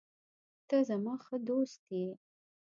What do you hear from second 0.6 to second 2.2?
ته زما ښه دوست یې.